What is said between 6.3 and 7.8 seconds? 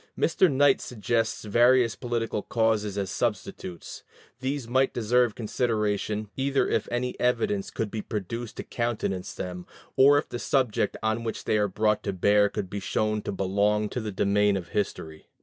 either if any evidence